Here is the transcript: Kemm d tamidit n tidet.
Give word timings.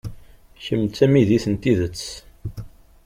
Kemm 0.63 0.83
d 0.87 0.91
tamidit 0.97 1.45
n 1.53 1.55
tidet. 1.61 2.03